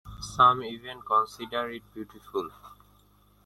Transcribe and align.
Some 0.35 0.63
even 0.63 1.03
consider 1.03 1.69
it 1.69 1.83
beautiful. 1.93 2.49